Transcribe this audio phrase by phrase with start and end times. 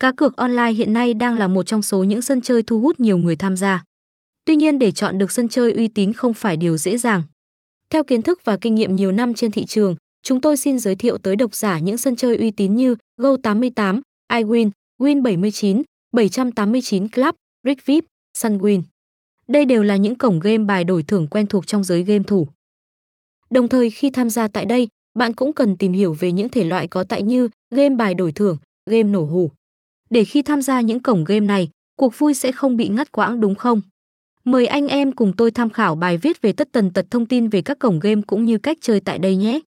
[0.00, 3.00] Cá cược online hiện nay đang là một trong số những sân chơi thu hút
[3.00, 3.84] nhiều người tham gia.
[4.44, 7.22] Tuy nhiên để chọn được sân chơi uy tín không phải điều dễ dàng.
[7.90, 10.94] Theo kiến thức và kinh nghiệm nhiều năm trên thị trường, chúng tôi xin giới
[10.94, 14.00] thiệu tới độc giả những sân chơi uy tín như Go88,
[14.32, 15.82] iWin, Win79,
[16.12, 18.04] 789 Club, Rick VIP,
[18.38, 18.82] Sunwin.
[19.48, 22.48] Đây đều là những cổng game bài đổi thưởng quen thuộc trong giới game thủ.
[23.50, 24.88] Đồng thời khi tham gia tại đây,
[25.18, 28.32] bạn cũng cần tìm hiểu về những thể loại có tại như game bài đổi
[28.32, 28.56] thưởng,
[28.90, 29.50] game nổ hủ.
[30.10, 33.40] Để khi tham gia những cổng game này, cuộc vui sẽ không bị ngắt quãng
[33.40, 33.80] đúng không?
[34.44, 37.48] Mời anh em cùng tôi tham khảo bài viết về tất tần tật thông tin
[37.48, 39.60] về các cổng game cũng như cách chơi tại đây nhé.